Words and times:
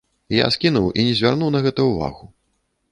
Я 0.35 0.47
скінуў 0.55 0.89
і 0.99 1.05
не 1.09 1.13
звярнуў 1.21 1.55
на 1.59 1.65
гэта 1.69 1.81
ўвагу. 1.91 2.25